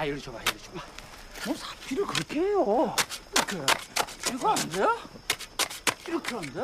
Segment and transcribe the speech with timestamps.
[0.00, 0.80] 아 이리 줘봐 이리 줘봐
[1.44, 2.96] 뭐 사피를 그렇게 해요
[3.36, 3.58] 이렇게
[4.32, 4.86] 이거 안 돼?
[6.08, 6.60] 이렇게 안 돼?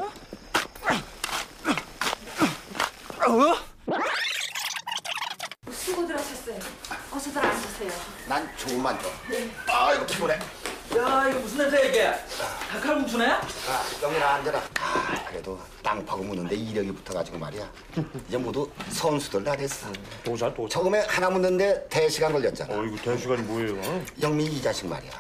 [3.29, 3.59] 어?
[5.71, 6.59] 수고들 하셨어요.
[7.13, 7.91] 어서들 앉으세요.
[8.27, 9.11] 난 조금만 더.
[9.71, 10.35] 아이고 피곤해.
[10.97, 12.15] 야 이거 무슨 냄새야 이게
[12.71, 13.27] 닭칼국수네?
[13.33, 13.43] 아,
[14.03, 14.63] 영민아 앉아라.
[14.81, 17.71] 아, 그래도 땅 파고 묻는데 이력이 붙어가지고 말이야.
[18.27, 19.87] 이제 모두 선수들 다 됐어.
[20.25, 20.67] 도사 또.
[20.67, 22.75] 처음에 하나 묻는데 대시간 걸렸잖아.
[22.75, 24.03] 어이구 대시간이 뭐예요?
[24.23, 25.11] 영민 이 자식 말이야.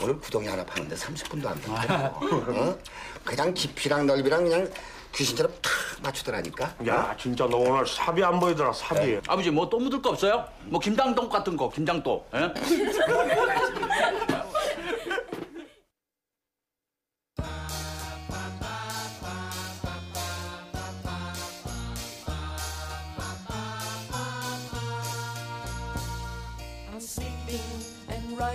[0.00, 2.06] 오늘 부동이 하나 파는데 30분도 안 됐다.
[2.16, 2.78] 어?
[3.24, 4.70] 그냥 깊이랑 넓이랑 그냥
[5.14, 5.70] 귀신처럼 탁
[6.02, 6.74] 맞추더라니까.
[6.86, 9.20] 야 진짜 너 오늘 삽이 안 보이더라 삽이.
[9.26, 10.46] 아버지 뭐 또 묻을 거 없어요?
[10.64, 12.52] 뭐 김장동 같은 거 김장도 예?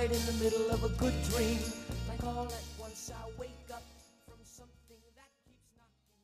[0.03, 1.59] right in the middle of a good dream.
[2.09, 3.83] Like all at once I wake up
[4.27, 6.19] from something that keeps knocking.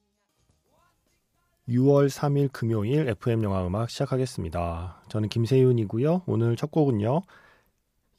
[1.67, 5.01] 6월 3일 금요일 FM 영화 음악 시작하겠습니다.
[5.07, 6.23] 저는 김세윤이고요.
[6.25, 7.21] 오늘 첫 곡은요.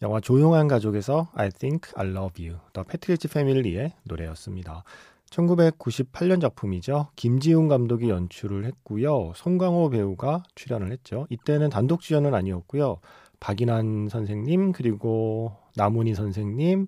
[0.02, 4.84] 영화 조용한 가족에서 I Think I Love You, 더 패트리지 패밀리의 노래였습니다.
[5.28, 7.08] 1998년 작품이죠.
[7.16, 9.32] 김지훈 감독이 연출을 했고요.
[9.36, 11.26] 송강호 배우가 출연을 했죠.
[11.28, 12.98] 이때는 단독 주연은 아니었고요.
[13.40, 16.86] 박인환 선생님 그리고 남훈희 선생님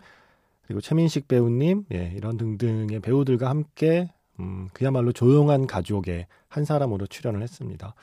[0.63, 7.43] 그리고 최민식 배우님 예, 이런 등등의 배우들과 함께 음, 그야말로 조용한 가족의 한 사람으로 출연을
[7.43, 7.95] 했습니다.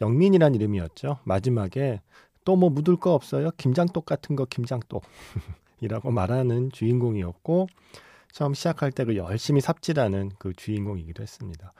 [0.00, 1.18] 영민이란 이름이었죠.
[1.24, 2.00] 마지막에
[2.44, 3.50] 또 뭐 묻을 거 없어요?
[3.58, 5.02] 김장떡 같은 거 김장떡
[5.80, 7.68] 이라고 말하는 주인공이었고
[8.32, 11.72] 처음 시작할 때 그 열심히 삽질하는 그 주인공이기도 했습니다.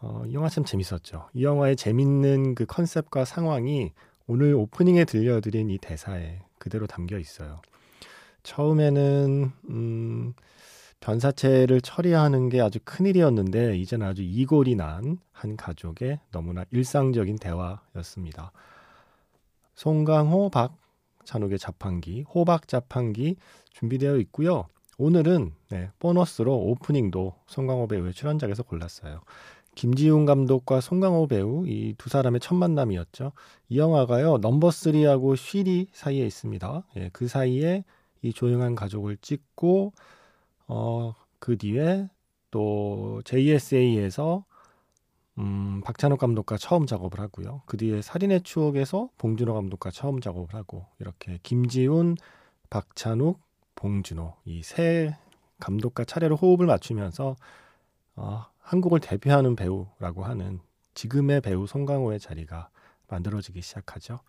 [0.00, 1.28] 어, 이 영화 참 재밌었죠.
[1.34, 3.92] 이 영화의 재밌는 그 컨셉과 상황이
[4.26, 7.60] 오늘 오프닝에 들려드린 이 대사에 그대로 담겨 있어요.
[8.42, 10.34] 처음에는 음,
[11.00, 18.50] 변사체를 처리하는 게 아주 큰일이었는데 이제는 아주 이골이 난 한 가족의 너무나 일상적인 대화였습니다.
[19.74, 20.76] 송강호, 박
[21.24, 23.36] 찬욱의 자판기, 호박 자판기
[23.72, 24.66] 준비되어 있고요.
[24.96, 29.20] 오늘은 네, 보너스로 오프닝도 송강호 배우의 출연작에서 골랐어요.
[29.74, 33.32] 김지훈 감독과 송강호 배우 이 두 사람의 첫 만남이었죠.
[33.68, 36.84] 이 영화가요 넘버 3하고 쉬리 사이에 있습니다.
[36.96, 37.84] 예, 그 사이에
[38.22, 39.92] 이 조용한 가족을 찍고
[40.68, 42.08] 어, 그 뒤에
[42.50, 44.44] 또 JSA에서
[45.38, 47.62] 음, 박찬욱 감독과 처음 작업을 하고요.
[47.66, 52.16] 그 뒤에 살인의 추억에서 봉준호 감독과 처음 작업을 하고 이렇게 김지훈,
[52.70, 53.40] 박찬욱,
[53.74, 55.16] 봉준호 이 세
[55.60, 57.36] 감독과 차례로 호흡을 맞추면서
[58.16, 60.58] 어, 한국을 대표하는 배우라고 하는
[60.94, 62.70] 지금의 배우 송강호의 자리가
[63.08, 64.20] 만들어지기 시작하죠.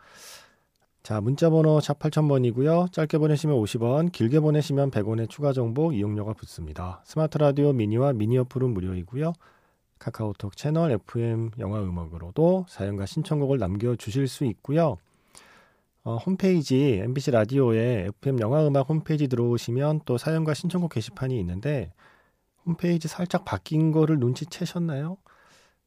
[1.03, 2.91] 자, 문자 번호 샵 8000번이고요.
[2.91, 7.01] 짧게 보내시면 50원, 길게 보내시면 100원의 추가 정보 이용료가 붙습니다.
[7.06, 9.34] 스마트 라디오 미니와 미니 어플은 무료이고요.
[10.00, 14.97] 카카오톡 채널 FM 영화 음악으로도 사연과 신청곡을 남겨 주실 수 있고요.
[16.03, 21.94] 어, 홈페이지 MBC 라디오에 FM 영화 음악 홈페이지 들어오시면 또 사연과 신청곡 게시판이 있는데
[22.66, 25.18] 홈페이지 살짝 바뀐 거를 눈치채셨나요?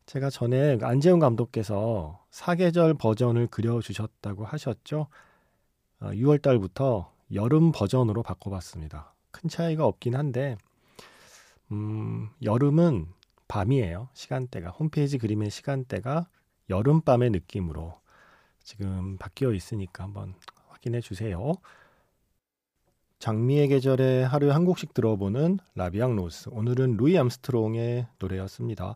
[0.06, 5.08] 제가 전에 안재훈 감독께서 사계절 버전을 그려주셨다고 하셨죠.
[6.00, 9.12] 어, 6월 달부터 여름 버전으로 바꿔봤습니다.
[9.30, 10.56] 큰 차이가 없긴 한데,
[11.72, 13.08] 음, 여름은
[13.48, 14.08] 밤이에요.
[14.14, 14.70] 시간대가.
[14.70, 16.28] 홈페이지 그림의 시간대가
[16.70, 18.00] 여름밤의 느낌으로
[18.62, 20.34] 지금 바뀌어 있으니까 한번
[20.68, 21.54] 확인해 주세요.
[23.18, 26.50] 장미의 계절에 하루에 한 곡씩 들어보는 La Vie en rose.
[26.52, 28.94] 오늘은 루이 암스트롱의 노래였습니다.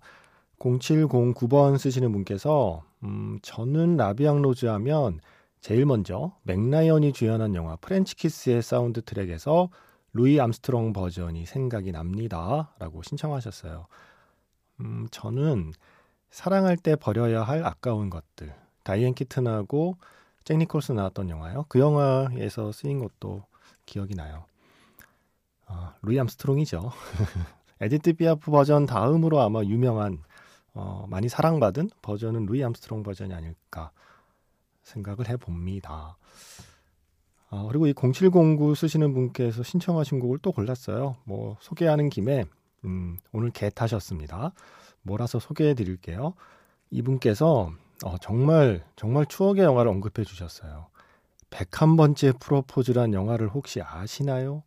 [0.61, 5.19] 0709번 쓰시는 분께서 음, 저는 La Vie en rose 하면
[5.61, 9.71] 제일 먼저 맥라이언이 주연한 영화 French Kiss의 사운드 트랙에서
[10.13, 12.73] 루이 암스트롱 버전이 생각이 납니다.
[12.79, 13.87] 라고 신청하셨어요.
[14.81, 15.73] 음, 저는
[16.31, 18.55] 사랑할 때 버려야 할 아까운 것들.
[18.85, 19.97] 다이앤 키튼하고
[20.45, 21.67] 잭 니콜슨 나왔던 영화요.
[21.69, 23.43] 그 영화에서 쓰인 것도
[23.93, 24.47] 기억이 나요.
[25.67, 26.91] 어, 루이 암스트롱이죠.
[27.83, 30.23] 에디트 피아프 버전 다음으로 아마 유명한
[30.73, 33.91] 어, 많이 사랑받은 버전은 루이 암스트롱 버전이 아닐까
[34.83, 36.17] 생각을 해봅니다.
[37.51, 41.17] 어, 그리고 이 0709 쓰시는 분께서 신청하신 곡을 또 골랐어요.
[41.25, 42.47] 뭐 소개하는 김에
[42.87, 44.55] 음, 오늘 계 타셨습니다.
[45.03, 46.33] 몰아서 소개해 드릴게요.
[46.91, 47.71] 이분께서
[48.07, 50.87] 어, 정말 정말 추억의 영화를 언급해 주셨어요.
[51.53, 54.63] 101번째 프로포즈란 영화를 혹시 아시나요?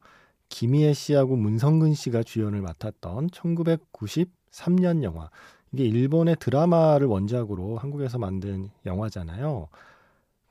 [0.50, 5.30] 김희애 씨하고 문성근 씨가 주연을 맡았던 1993년 영화.
[5.72, 9.68] 이게 일본의 드라마를 원작으로 한국에서 만든 영화잖아요.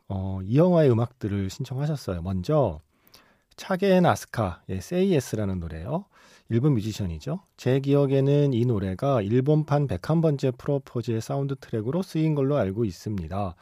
[0.08, 2.20] 어, 이 영화의 음악들을 신청하셨어요.
[2.22, 2.80] 먼저
[3.56, 6.04] 차게 앤 아스카의 Say Yes라는 노래요.
[6.50, 7.40] 일본 뮤지션이죠.
[7.56, 13.54] 제 기억에는 이 노래가 일본판 101번째 프로포즈의 사운드 트랙으로 쓰인 걸로 알고 있습니다.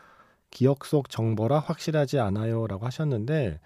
[0.52, 3.58] 기억 속 정보라 확실하지 않아요라고 하셨는데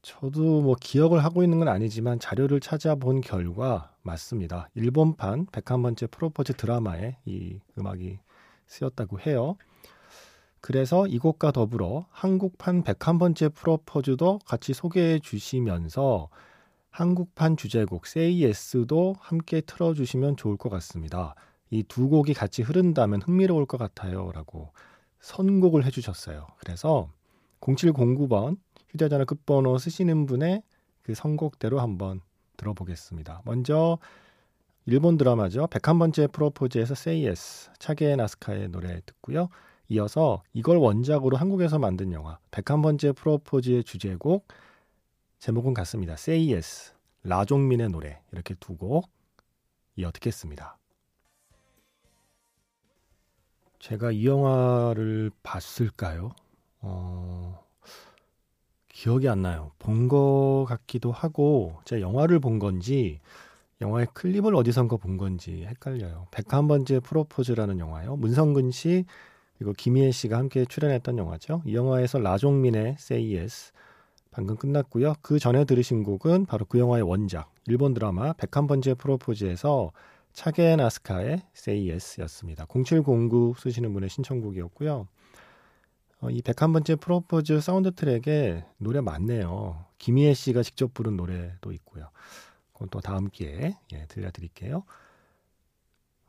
[0.00, 4.70] 저도 뭐 기억을 하고 있는 건 아니지만 자료를 찾아본 결과 맞습니다.
[4.74, 8.20] 일본판 101번째 프로포즈 드라마에 이 음악이
[8.68, 9.56] 쓰였다고 해요.
[10.60, 16.28] 그래서 이곡과 더불어 한국판 101번째 프로포즈도 같이 소개해 주시면서
[16.90, 21.34] 한국판 주제곡 Say Yes도 함께 틀어주시면 좋을 것 같습니다.
[21.70, 24.30] 이 두 곡이 같이 흐른다면 흥미로울 것 같아요.
[24.32, 24.72] 라고
[25.20, 26.46] 선곡을 해주셨어요.
[26.58, 27.10] 그래서
[27.60, 28.56] 0709번
[28.90, 30.62] 휴대전화 끝번호 쓰시는 분의
[31.02, 32.20] 그 선곡대로 한번
[32.56, 33.42] 들어보겠습니다.
[33.44, 33.98] 먼저
[34.86, 35.66] 일본 드라마죠.
[35.66, 39.48] 101번째 프로포즈에서 Say Yes 차게 나스카의 노래 듣고요.
[39.90, 44.46] 이어서 이걸 원작으로 한국에서 만든 영화 101번째 프로포즈의 주제곡
[45.38, 46.14] 제목은 같습니다.
[46.14, 46.92] Say Yes
[47.22, 49.10] 라종민의 노래 이렇게 두 곡
[49.96, 50.78] 이어 듣겠습니다.
[53.78, 56.32] 제가 이 영화를 봤을까요?
[56.80, 57.64] 어,
[58.88, 59.70] 기억이 안 나요.
[59.78, 63.20] 본 거 같기도 하고 제가 영화를 본 건지
[63.80, 66.26] 영화의 클립을 어디선가 본 건지 헷갈려요.
[66.32, 68.16] 101번째 프로포즈라는 영화요.
[68.16, 69.04] 문성근 씨
[69.58, 71.62] 그리고 김희애 씨가 함께 출연했던 영화죠.
[71.64, 73.72] 이 영화에서 라종민의 Say Yes
[74.30, 75.14] 방금 끝났고요.
[75.22, 79.92] 그 전에 들으신 곡은 바로 그 영화의 원작 일본 드라마 101번째 프로포즈에서
[80.38, 82.66] 차게 앤 아스카의 Say Yes였습니다.
[82.68, 85.08] 0709 쓰시는 분의 신청곡이었고요.
[86.20, 89.84] 어, 이 101번째 프로포즈 사운드 트랙에 노래 많네요.
[89.98, 92.10] 김희애 씨가 직접 부른 노래도 있고요.
[92.72, 94.84] 그건 또 다음 기회에 예, 들려드릴게요.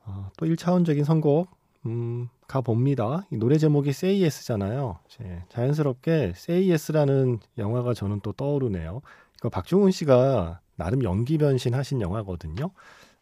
[0.06, 1.48] 어, 또 1차원적인 선곡
[1.86, 3.28] 음, 가봅니다.
[3.32, 4.98] 이 노래 제목이 Say Yes잖아요.
[5.22, 9.04] 예, 자연스럽게 Say Yes라는 영화가 저는 또 떠오르네요.
[9.38, 12.72] 이거 박중훈 씨가 나름 연기 변신 하신 영화거든요.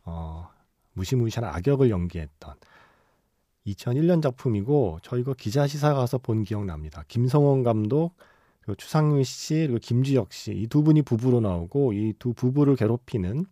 [0.05, 0.47] 어,
[0.97, 2.55] 무시무시한 악역을 연기했던
[3.67, 7.03] 2001년 작품이고 저 이거 기자 시사 가서 본 기억 납니다.
[7.07, 8.13] 김성홍 감독
[8.61, 13.45] 그리고 추상미 씨 그리고 김주혁 씨 이 두 분이 부부로 나오고 이 두 부부를 괴롭히는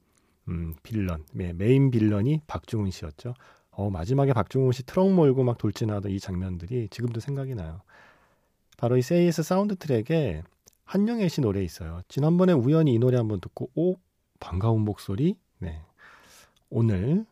[0.48, 3.34] 음, 빌런 네, main villain이 박중훈 씨였죠.
[3.72, 7.82] 어, 마지막에 박중훈 씨 트럭 몰고 막 돌진하던 이 장면들이 지금도 생각이 나요.
[8.78, 10.44] 바로 이 Say Yes 사운드 트랙에
[10.86, 12.02] 한영애 씨 노래 있어요.
[12.08, 13.96] 지난번에 우연히 이 노래 한번 듣고 오
[14.40, 15.82] 반가운 목소리 네
[16.70, 17.26] 오늘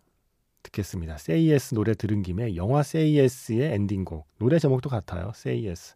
[0.63, 1.15] 듣겠습니다.
[1.15, 5.31] Say Yes 노래 들은 김에 영화 Say Yes의 엔딩곡 노래 제목도 같아요.
[5.36, 5.95] Say Yes.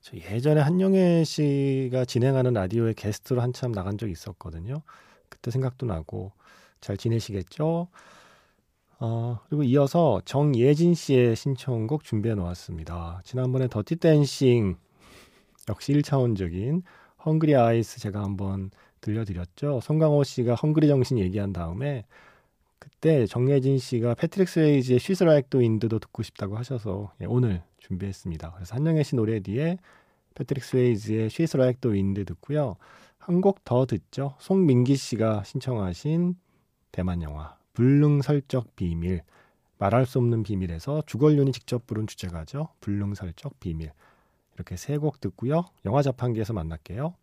[0.00, 4.82] 저 예전에 한영애 씨가 진행하는 라디오에 게스트로 한참 나간 적이 있었거든요.
[5.28, 6.32] 그때 생각도 나고
[6.80, 7.88] 잘 지내시겠죠?
[9.00, 13.22] 어, 그리고 이어서 정예진 씨의 신청곡 준비해 놓았습니다.
[13.24, 14.76] 지난번에 Dirty Dancing
[15.68, 16.82] 역시 1차원적인
[17.24, 18.70] Hungry Eyes 제가 한번
[19.00, 19.80] 들려드렸죠.
[19.82, 22.04] 송강호 씨가 헝그리 정신 얘기한 다음에
[22.84, 28.52] 그때 정예진 씨가 패트릭 스웨이지의 She's Like the Wind도 듣고 싶다고 하셔서 예, 오늘 준비했습니다.
[28.52, 29.78] 그래서 한영애 씨 노래 뒤에
[30.34, 32.76] 패트릭 스웨이지의 She's Like the Wind 듣고요.
[33.18, 34.34] 한 곡 더 듣죠.
[34.38, 36.36] 송민기 씨가 신청하신
[36.92, 39.22] 대만 영화 불능설적 비밀
[39.78, 42.68] 말할 수 없는 비밀에서 주걸륜이 직접 부른 주제가죠.
[42.80, 43.92] 불능설적 비밀
[44.54, 45.64] 이렇게 세 곡 듣고요.
[45.86, 47.14] 영화 자판기에서 만날게요.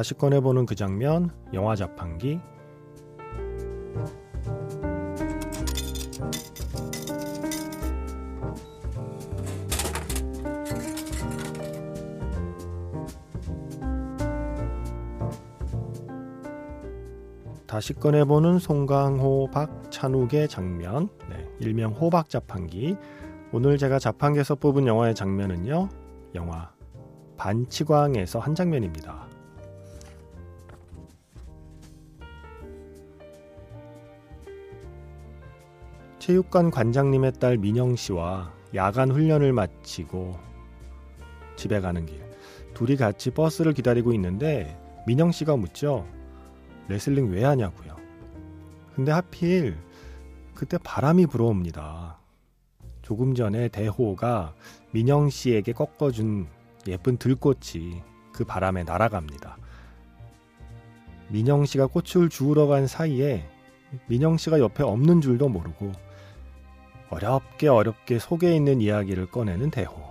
[0.00, 2.40] 다시 꺼내보는 그 장면, 영화 자판기.
[17.66, 22.96] 다시 꺼내보는 송강호 박찬욱의 장면, 네, 일명 호박 자판기.
[23.52, 25.90] 오늘 제가 자판기에서 뽑은 영화의 장면은요,
[26.36, 26.72] 영화
[27.36, 29.29] 반치광에서 한 장면입니다.
[36.20, 40.38] 체육관 관장님의 딸 민영 씨와 야간 훈련을 마치고
[41.56, 42.22] 집에 가는 길.
[42.74, 46.06] 둘이 같이 버스를 기다리고 있는데 민영 씨가 묻죠.
[46.88, 47.96] 레슬링 왜 하냐고요.
[48.94, 49.78] 근데 하필
[50.54, 52.18] 그때 바람이 불어옵니다.
[53.00, 54.54] 조금 전에 대호가
[54.90, 56.46] 민영 씨에게 꺾어준
[56.86, 58.02] 예쁜 들꽃이
[58.34, 59.56] 그 바람에 날아갑니다.
[61.28, 63.48] 민영 씨가 꽃을 주우러 간 사이에
[64.06, 66.09] 민영 씨가 옆에 없는 줄도 모르고
[67.10, 70.10] 어렵게 어렵게 속에 있는 이야기를 꺼내는 대호.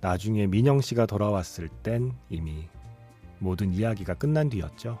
[0.00, 2.68] 나중에 민영 씨가 돌아왔을 땐 이미
[3.38, 4.98] 모든 이야기가 끝난 뒤였죠.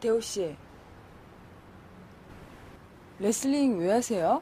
[0.00, 0.56] 대호 씨.
[3.18, 4.40] 레슬링 왜 하세요?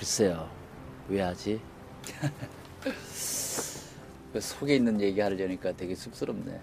[0.00, 0.48] 글쎄요.
[1.10, 1.60] 왜 하지?
[4.32, 6.58] 그 속에 있는 얘기 하려니까 되게 쑥스럽네.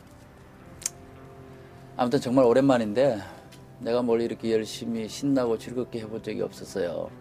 [1.95, 3.21] 아무튼 정말 오랜만인데
[3.81, 7.11] 내가 뭘 이렇게 열심히 신나고 즐겁게 해본 적이 없었어요.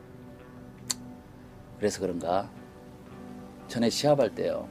[1.76, 2.50] 그래서 그런가?
[3.68, 4.66] 전에 시합할 때요.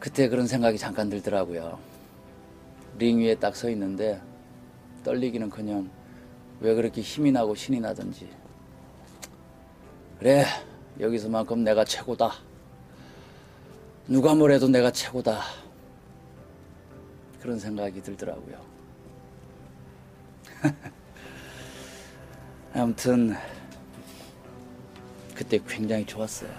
[0.00, 1.78] 그때 그런 생각이 잠깐 들더라고요.
[2.98, 4.20] 링 위에 딱 서 있는데
[5.04, 5.88] 떨리기는커녕
[6.58, 8.28] 왜 그렇게 힘이 나고 신이 나던지.
[10.18, 10.44] 그래,
[11.00, 12.32] 여기서만큼 내가 최고다.
[14.06, 15.40] 누가 뭐래도 내가 최고다.
[17.40, 18.58] 그런 생각이 들더라고요.
[22.74, 23.34] 아무튼,
[25.34, 26.50] 그때 굉장히 좋았어요.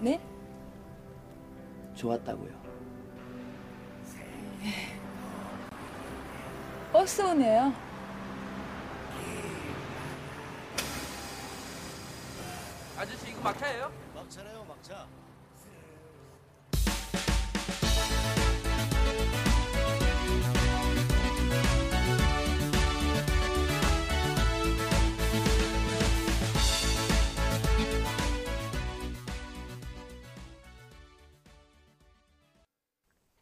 [0.00, 0.20] 네?
[1.94, 2.66] 좋았다고요.
[6.92, 7.85] 버스 오네요.
[13.06, 13.92] 아저씨, 이거 막차예요?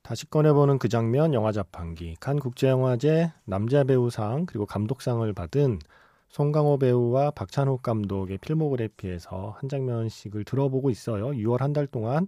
[0.02, 5.78] 다시 꺼내보는 그 장면 영화 자판기 칸 국제영화제 남자 배우상 그리고 감독상을 받은
[6.35, 11.26] 송강호 배우와 박찬욱 감독의 필모그래피에서 한 장면씩을 들어보고 있어요.
[11.29, 12.26] 6월 한 달 동안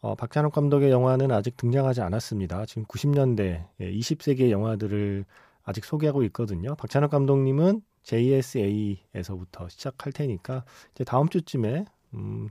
[0.00, 2.64] 어, 박찬욱 감독의 영화는 아직 등장하지 않았습니다.
[2.66, 5.24] 지금 90년대 20세기의 영화들을
[5.64, 6.76] 아직 소개하고 있거든요.
[6.76, 12.50] 박찬욱 감독님은 JSA에서부터 시작할 테니까 이제 다음 주쯤에 음,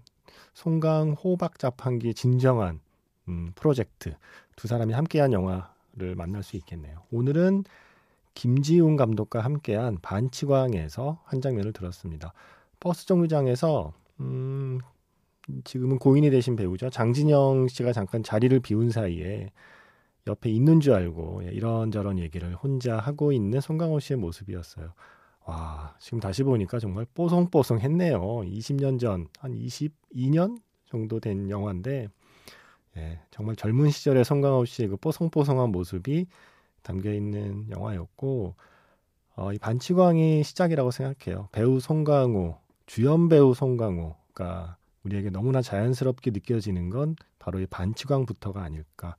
[0.53, 2.81] 송강호 박자판기의 진정한
[3.29, 4.15] 음, 프로젝트
[4.57, 7.03] 두 사람이 함께한 영화를 만날 수 있겠네요.
[7.13, 7.63] 오늘은
[8.37, 12.33] 김지훈 감독과 함께한 반치광에서 한 장면을 들었습니다.
[12.79, 14.79] 버스 정류장에서 음,
[15.63, 16.91] 지금은 고인이 되신 배우죠.
[16.91, 19.49] 장진영 씨가 잠깐 자리를 비운 사이에
[20.27, 24.93] 옆에 있는 줄 알고 예, 이런저런 얘기를 혼자 하고 있는 송강호 씨의 모습이었어요.
[25.45, 28.19] 와, 지금 다시 보니까 정말 뽀송뽀송 했네요.
[28.21, 32.07] 20년 전, 한 22년 정도 된 영화인데
[32.97, 36.27] 예, 정말 젊은 시절의 송강호 씨의 그 뽀송뽀송한 모습이
[36.87, 38.55] 담겨 있는 영화였고
[39.35, 41.49] 어, 이 반치광이 시작이라고 생각해요.
[41.51, 49.17] 배우 송강호, 주연 배우 송강호가 우리에게 너무나 자연스럽게 느껴지는 건 바로 이 반치광부터가 아닐까.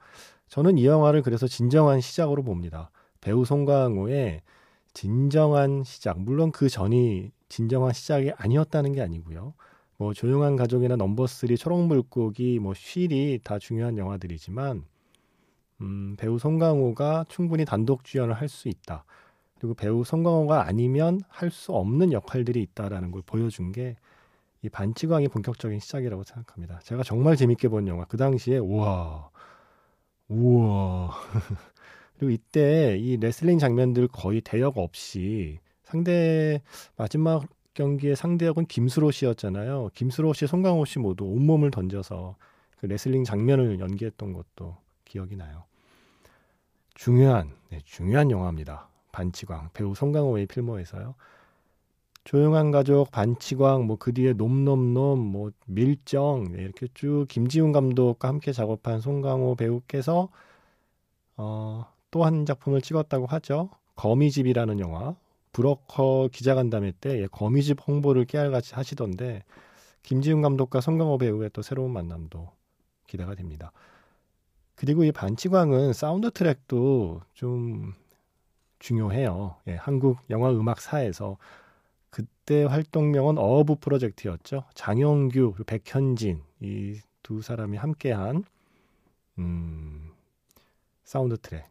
[0.49, 2.91] 저는 이 영화를 그래서 진정한 시작으로 봅니다.
[3.21, 4.41] 배우 송강호의
[4.95, 6.19] 진정한 시작.
[6.21, 9.53] 물론 그 전이 진정한 시작이 아니었다는 게 아니고요.
[9.99, 14.85] 뭐 조용한 가족이나 넘버 3 초록물고기 뭐 쉔이 다 중요한 영화들이지만
[15.81, 19.05] 음, 배우 송강호가 충분히 단독 주연을 할 수 있다.
[19.59, 23.97] 그리고 배우 송강호가 아니면 할 수 없는 역할들이 있다라는 걸 보여준 게
[24.63, 26.81] 이 반치광이 본격적인 시작이라고 생각합니다.
[26.81, 29.31] 제가 정말 재밌게 본 영화 그 당시에 우와
[30.29, 31.11] 우와
[32.19, 36.63] 그리고 이때 이 레슬링 장면들 거의 대역 없이 상대
[36.97, 39.91] 마지막 경기의 상대역은 김수로 씨였잖아요.
[39.95, 42.37] 김수로 씨, 송강호 씨 모두 온몸을 던져서
[42.79, 45.65] 그 레슬링 장면을 연기했던 것도 기억이 나요.
[46.99, 48.89] 중요한, 네, 중요한 영화입니다.
[49.13, 51.15] 반치광 배우 송강호의 필모에서요.
[52.25, 58.53] 조용한 가족, 반치광, 뭐 그 뒤에 놈놈놈, 뭐 밀정 네, 이렇게 쭉 김지훈 감독과 함께
[58.53, 60.29] 작업한 송강호 배우께서
[61.37, 63.71] 어, 또 한 작품을 찍었다고 하죠.
[63.95, 65.15] 거미집이라는 영화.
[65.53, 69.45] 브로커 기자간담회 때 예, 거미집 홍보를 깨알같이 하시던데
[70.03, 72.51] 김지운 감독과 송강호 배우의 또 새로운 만남도
[73.07, 73.71] 기대가 됩니다.
[74.79, 77.95] 그리고 이 반칙왕은 사운드 트랙도 좀
[78.79, 79.57] 중요해요.
[79.67, 81.37] 예, 한국 영화 음악사에서
[82.11, 84.65] 그때 활동명은 어어부 프로젝트였죠.
[84.75, 88.43] 장영규, 백현진 이 두 사람이 함께한
[89.39, 90.13] 음,
[91.05, 91.67] 사운드 트랙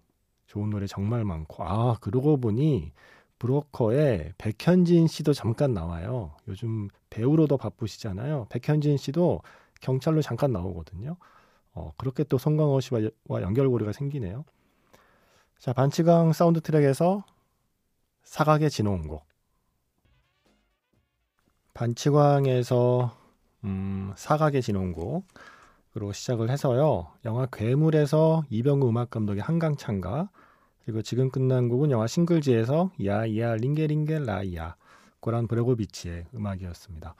[0.45, 2.91] 좋은 노래 정말 많고 아 그러고 보니
[3.39, 6.35] 브로커에 백현진 씨도 잠깐 나와요.
[6.47, 8.45] 요즘 배우로도 바쁘시잖아요.
[8.49, 9.41] 백현진 씨도
[9.81, 11.17] 경찰로 잠깐 나오거든요.
[11.77, 14.45] 어, 그렇게 또 송강호 씨와 연결고리가 생기네요.
[15.59, 17.23] 자, 반칙왕 사운드 트랙에서
[18.23, 19.23] 사각의 진혼곡
[21.75, 23.15] 반칙왕에서
[23.63, 27.11] 음, 사각의 진혼곡으로 시작을 해서요.
[27.25, 30.29] 영화 괴물에서 이병우 음악 감독의 한강창가
[30.83, 34.75] 그리고 지금 끝난 곡은 영화 싱글지에서 Ya Ya Ringe Ringe Raja
[35.19, 37.13] 고란 브레고비치의 음악이었습니다.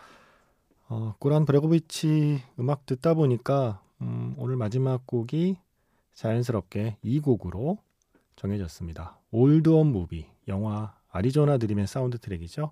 [0.89, 5.57] 어, 고란 브레고비치 음악 듣다 보니까 음, 오늘 마지막 곡이
[6.13, 7.77] 자연스럽게 이 곡으로
[8.35, 9.17] 정해졌습니다.
[9.31, 12.71] Old Home Movie 영화 Arizona Dream의 사운드 트랙이죠.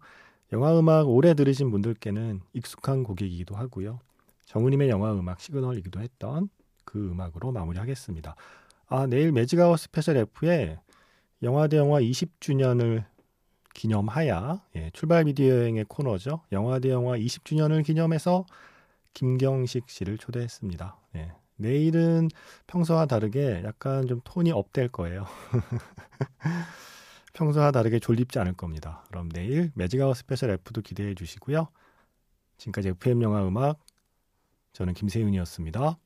[0.53, 4.00] 영화 음악 오래 들으신 분들께는 익숙한 곡이기도 하고요.
[4.46, 6.50] 정은임의 영화 음악 시그널이기도 했던
[6.84, 8.36] 그 음악으로 마무리하겠습니다.
[8.88, 10.79] 아 내일 Magic Hour Special F에
[11.41, 13.03] 영화 대 영화 20주년을
[13.74, 16.41] 기념하야 예, 출발 비디오 여행의 코너죠.
[16.51, 18.46] 영화 대 영화 20주년을 기념해서
[19.15, 21.00] 김경식 씨를 초대했습니다.
[21.15, 22.29] 예, 내일은
[22.67, 25.25] 평소와 다르게 약간 좀 톤이 up될 거예요.
[27.34, 29.03] 평소와 다르게 졸립지 않을 겁니다.
[29.07, 31.67] 그럼 내일 Magic Hour Special F도 기대해 주시고요.
[32.57, 33.79] 지금까지 FM 영화 음악
[34.74, 35.98] 저는 김세윤이었습니다.